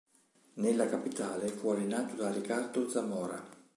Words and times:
Nella 0.55 0.87
capitale 0.89 1.47
fu 1.47 1.69
allenato 1.69 2.15
da 2.15 2.31
Ricardo 2.31 2.89
Zamora. 2.89 3.39